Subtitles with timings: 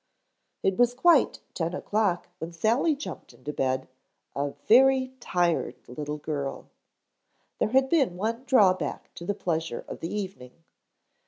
[0.63, 3.87] It was quite ten o'clock when Sally jumped into bed,
[4.35, 6.71] a very tired little girl.
[7.59, 10.63] There had been one drawback to the pleasure of the evening.